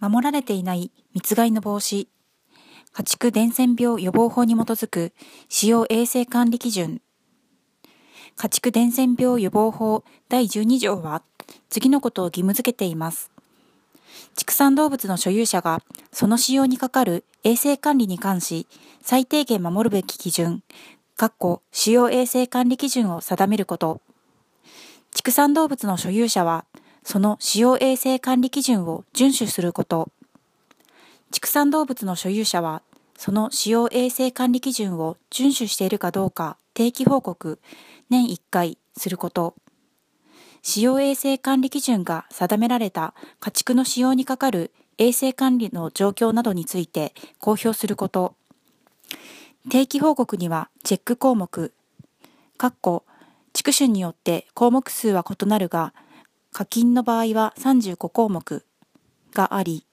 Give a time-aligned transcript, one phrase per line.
[0.00, 2.06] 守られていない密害の防止、
[2.92, 5.12] 家畜伝染病予防法に基づく
[5.48, 7.00] 使用衛生管理基準、
[8.36, 11.22] 家畜伝染病予防法第12条は
[11.68, 13.32] 次のことを義務付けています。
[14.36, 18.68] 畜産動物の所有者がその使用にかかる衛生管理に関し
[19.02, 20.62] 最低限守るべき基準、
[21.16, 24.00] 括弧使用衛生管理基準を定めること。
[25.12, 26.64] 畜産動物の所有者は
[27.04, 30.10] その使用衛生管理基準を遵守すること。
[31.30, 32.82] 畜産動物の所有者は、
[33.16, 37.58] その使用衛生管理基準を遵守しているかどうか定期報告、
[38.10, 39.54] 年1回すること。
[40.62, 48.34] 使用衛生管理基準が定められた家畜の使用にかかる衛生管理の状況などについて公表すること。
[49.70, 51.72] 定期報告にはチェック項目、
[52.58, 53.04] 括弧、
[53.52, 55.92] 畜種によって項目数は異なるが、
[56.58, 58.64] 課金の場合は35項目
[59.32, 59.86] があり、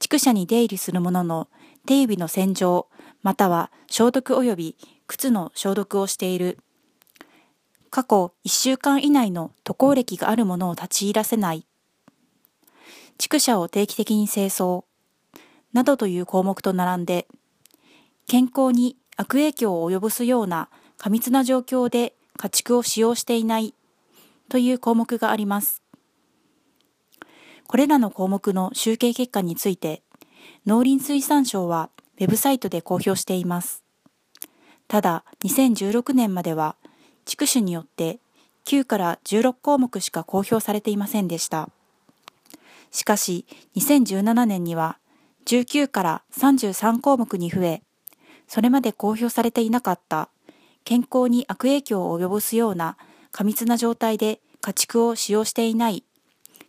[0.00, 1.46] 畜舎に出入りする者の
[1.86, 2.88] 手指の洗浄、
[3.22, 6.58] または消毒及び靴の消毒をしている。
[7.90, 11.64] 過去1週間以内の渡航歴がある者を立ち入らせない。
[13.16, 14.82] 畜舎を定期的に清掃。
[15.72, 17.28] などという項目と並んで、
[18.26, 23.72] 健康に悪影響を及ぼすような過密な状況で家畜を使用していない
[24.48, 25.84] という項目があります。
[27.68, 30.02] これらの項目の集計結果について、
[30.66, 33.84] 農林水産省はウェブサイトで公表しています。
[34.88, 36.76] ただ、2016年までは、
[37.26, 38.20] 地区種によって
[38.64, 41.68] 9から16項目しか公表されていませんでした。
[42.90, 43.44] しかし、
[43.76, 44.96] 2017年には
[45.44, 47.82] 19から33項目に増え、
[48.46, 50.30] それまで公表されていなかった
[50.84, 52.96] 健康に悪影響を及ぼすような
[53.30, 56.02] 過密な状態で家畜を使用していない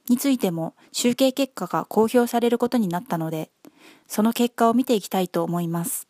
[0.09, 3.52] についても集計結果が公表されることになったので、
[4.07, 6.07] その結果を見ていきたいと思います。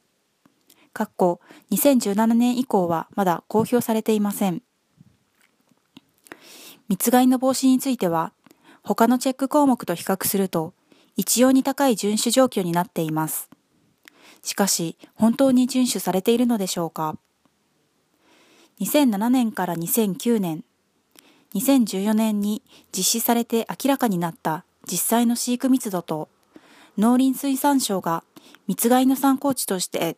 [0.94, 1.40] かっこ
[1.72, 4.64] 2017年以降はまだ公表されていません。
[6.88, 8.34] 密害の防止については、
[8.84, 10.74] 他のチェック項目と比較すると、
[11.16, 13.50] 一様に高い遵守状況になっています。
[14.42, 17.18] しかし、本当に遵守されているのでしょうか
[18.80, 20.64] ?2007 年から2009年、
[21.56, 22.62] 2014年に
[22.96, 26.30] 実施されて明らかになった実際の飼育密度と
[26.98, 28.24] 農林水産省が
[28.68, 30.18] 密害の参考値として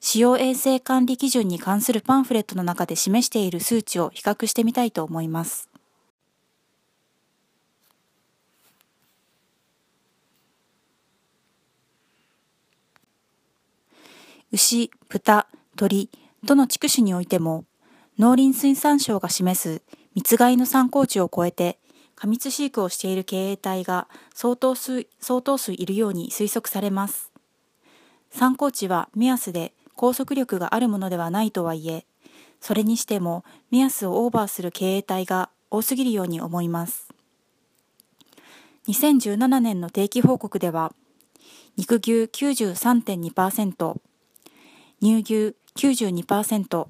[0.00, 5.68] 使用衛生管理基準に関するパンフレットの中で示している数値を比較してみたいと思います。
[14.52, 16.08] 牛、豚、鳥、
[16.44, 17.64] どの地区種においても
[18.18, 19.82] 農林水産省が示す
[20.16, 21.78] 密害の参考値を超えて
[22.14, 27.30] 過密飼育をしている経営体が相当数相当数いるように推測されます。
[28.30, 32.06] 参考値は目安で拘束力があるものではないとはいえ、
[32.62, 37.08] それにしても目安をオーバーする経営体が多すぎるように思います。
[38.88, 40.94] 2017年の定期報告では、
[41.76, 43.96] 肉牛93.2%、
[45.02, 46.86] 乳牛92%、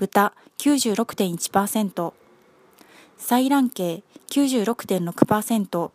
[0.00, 2.14] 豚96.1%、
[3.18, 5.90] 採卵系96.6%、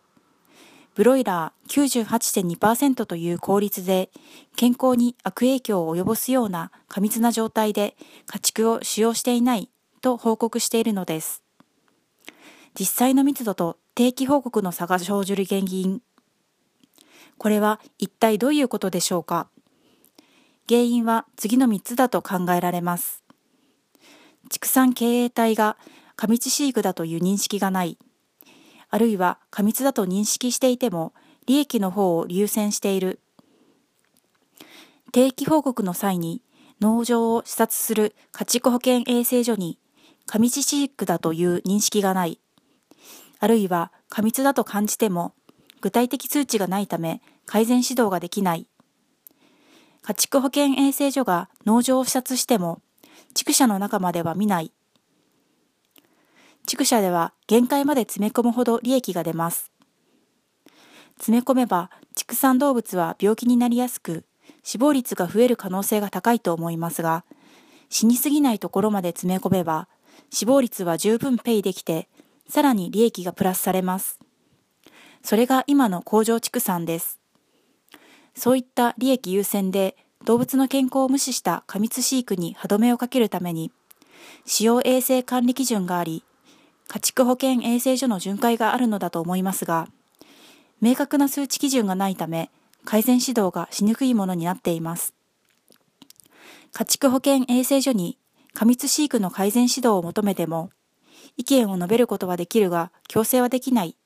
[0.94, 4.10] ブロイラー98.2%という効率で
[4.54, 7.96] 健康に悪影響を及ぼすような過密な状態で
[8.26, 9.68] 家畜を使用していない
[10.00, 11.42] と報告しているのです。
[12.78, 16.00] 実際の密度と定期報告の差が生じる原因。
[17.38, 19.48] これは一体どういうことでしょうか？
[20.68, 23.25] 原因は次の3つだと考えられます。
[24.48, 25.76] 畜産経営体が
[26.16, 27.98] 過密飼育だという認識がない、
[28.88, 31.12] あるいは過密だと認識していても
[31.46, 33.20] 利益の方を優先している。
[35.12, 36.42] 定期報告の際に
[36.80, 39.78] 農場を視察する家畜保健衛生所に
[40.26, 42.38] 過密飼育だという認識がない、
[43.38, 45.34] あるいは過密だと感じても
[45.80, 48.66] 具体的数値がないため改善指導ができない。
[50.02, 52.80] 家畜保健衛生所が農場を視察しても
[53.46, 54.72] 畜舎の中までは見ない。
[56.66, 59.70] 畜舎では限界まで詰め込むほど利益が出ます。
[61.18, 64.24] 詰め込めば畜産動物は病気になりやすく
[64.64, 67.24] 死亡率が増える可能性が高いと思いますが、
[67.88, 69.86] 死にすぎないところまで詰め込めば
[70.28, 72.08] 死亡率は十分ペイできて、
[72.48, 74.18] さらに利益がプラスされます。
[75.22, 77.20] それが今の工場畜産です。
[78.34, 83.70] そういった利益優先で動物の健康を無視した過密飼育に歯止めをかけるために、
[84.44, 86.24] 使用衛生管理基準があり、
[86.88, 89.88] 家畜保健衛生所の巡回があるのだと思いますが、
[90.80, 92.50] 明確な数値基準がないため、
[92.84, 95.14] 改善指導がしにくいものになっています。
[96.72, 98.18] 家畜保健衛生所に
[98.52, 100.70] 過密飼育の改善指導を求めても、
[101.36, 103.96] 意見を述べることはできるが強制はできない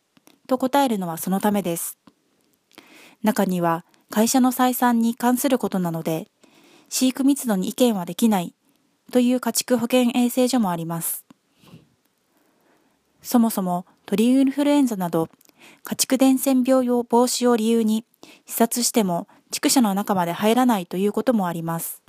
[0.46, 1.98] と答えるのはそのためです。
[3.22, 6.26] 中には会社の採算に関することなので、
[6.88, 8.54] 飼育密度に意見はできない
[9.12, 11.24] という家畜保健衛生所もあります。
[13.22, 15.28] そもそも鳥インフルエンザなど
[15.84, 18.04] 家畜伝染病用防止を理由に
[18.46, 22.02] 視察しても畜舎の中まで入らないということもあります。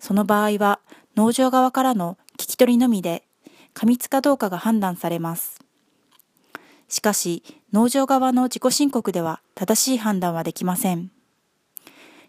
[0.00, 0.80] その場合は
[1.16, 3.24] 農場側からの聞き取りのみで
[3.74, 5.53] 過密かどうかが判断されます。
[6.94, 7.42] しかし
[7.72, 11.10] 農場側の自己申告では正しい判断はできません。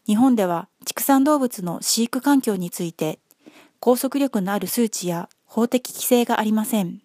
[0.07, 3.19] 日本では畜産動物の飼育環境について
[3.79, 6.99] 拘束力のある数値や法的規制がありません。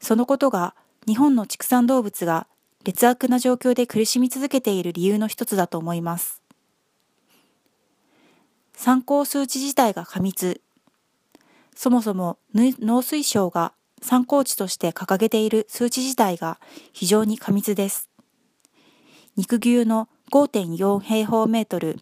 [0.00, 0.74] そのことが
[1.06, 2.48] 日本の畜産動物が
[2.82, 6.42] 劣悪な状況で苦しみ続けている理由の一つだと思います。
[8.74, 10.60] 参考数値自体が過密。
[11.76, 16.60] そもそも農水省が参考値として掲げている数値自体が
[16.92, 18.10] 非常に過密です。
[19.36, 21.98] 肉牛の5.4平方メートル。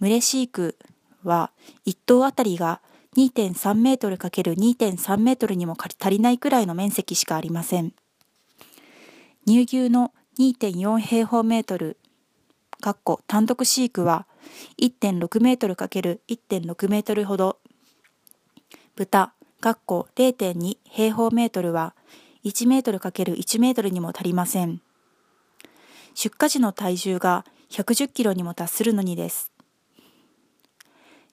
[0.00, 0.76] 群れ飼育
[1.22, 1.52] は
[1.86, 2.82] 1頭あたりが
[3.16, 7.94] 2.3メートル ×2.3 メートルにも足りないくらいの面積しかありません。
[9.46, 11.96] 乳牛の2.4平方メートル、
[12.82, 14.26] かっこ単独飼育は
[14.78, 17.58] 1.6メートル ×1.6 メートルほど。
[18.96, 19.35] 豚、
[19.74, 21.94] 0.2平方メートルは
[22.44, 24.80] 1メートル ×1 メートルにも足りません。
[26.14, 29.50] 出荷時の体重が110キロにも達するのにです。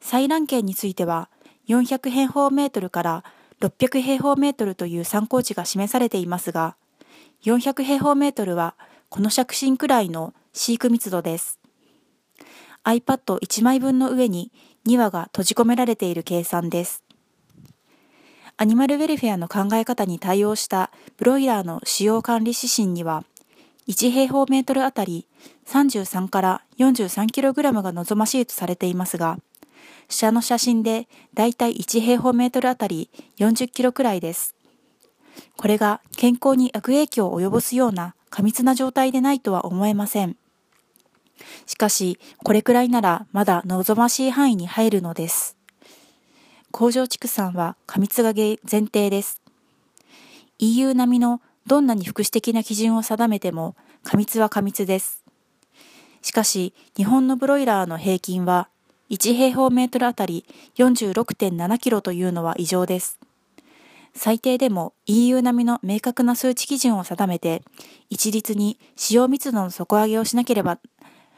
[0.02, 1.30] 採卵権については
[1.68, 3.24] 400平方メートルから
[3.62, 6.76] 600平方メートルという参考値が示されていますが、
[7.46, 8.76] 400平方メートルは
[9.10, 11.60] この借進くらいの飼育密度です。
[12.84, 14.52] iPad1 枚分の上に
[14.86, 17.03] 2羽が閉じ込められている計算です。
[18.64, 23.26] アニマルウェルフェアの考え方に対応したブロイラーの使用管理指針には、
[23.90, 25.28] 1平方メートルあたり
[25.68, 29.38] 33から 43kg が望ましいとされていますが、
[30.08, 34.56] 下の写真でだいたい1平方メートルあたり40キロくらいです。
[35.58, 40.38] これが健康に悪影響を及ぼすような過密な状態でないとは思えません。
[41.66, 45.58] しかし、これくらいならまだ望ましい範囲に入るのです。
[46.76, 49.44] 工場畜産は過密が前提です。
[50.58, 55.24] EU 並みのどんなに福祉的な基準を定めても過密は過密です。
[56.24, 58.70] しかし、日本のブロイラーの平均は
[59.12, 60.46] 1平方メートルあたり
[60.78, 63.20] 46.7キロというのは異常です。
[64.16, 67.62] 最低でも EU 並みの明確な数値基準を定めて、
[68.10, 70.80] 一律に使用密度の底上げをしなければ、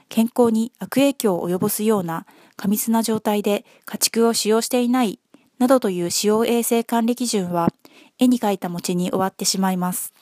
[0.07, 5.19] 健康に悪影響を及ぼすような過密な状態で家畜を使用していない
[5.59, 7.69] などという使用衛生管理基準は
[8.17, 10.14] 絵に描いた餅に終わってしまいます。